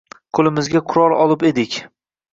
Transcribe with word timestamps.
Qo‘limizga 0.37 0.81
qurol 0.93 1.15
olib 1.27 1.47
edik. 1.51 1.79